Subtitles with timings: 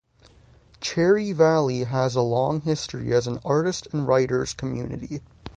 [0.79, 5.21] Cherry Valley has a long history as an artist and writer's community.